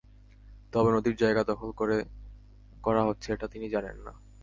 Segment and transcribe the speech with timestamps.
[0.73, 1.97] তবে নদীর জায়গা দখল করে
[2.83, 4.13] করা হচ্ছে, এটা তিনি জানেন না।